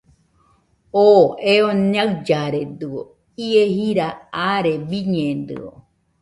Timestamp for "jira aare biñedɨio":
3.75-5.69